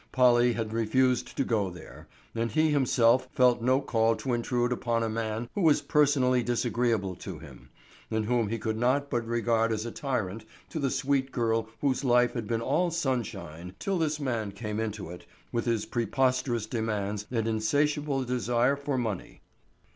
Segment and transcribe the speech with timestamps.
[0.11, 5.03] Polly had refused to go there, and he himself felt no call to intrude upon
[5.03, 7.69] a man who was personally disagreeable to him,
[8.09, 12.03] and whom he could not but regard as a tyrant to the sweet girl whose
[12.03, 17.27] life had been all sunshine till this man came into it with his preposterous demands
[17.29, 19.41] and insatiable desire for money.